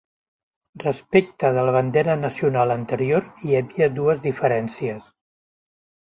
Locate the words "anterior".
2.75-3.27